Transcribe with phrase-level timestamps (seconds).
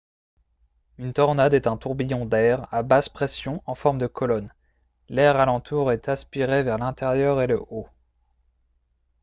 [0.97, 4.51] une tornade est un tourbillon d'air à basse-pression en forme de colonne
[5.09, 7.87] l'air alentour est aspiré vers l'intérieur et le haut